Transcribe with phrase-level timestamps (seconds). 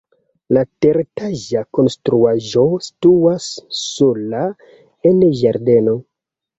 [0.55, 3.53] La teretaĝa konstruaĵo situas
[3.85, 4.45] sola
[5.15, 6.01] en ĝardeno.